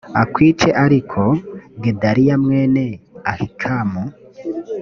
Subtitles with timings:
[0.21, 1.21] akwice ariko
[1.83, 2.83] gedaliya mwene
[3.31, 4.03] ahikamu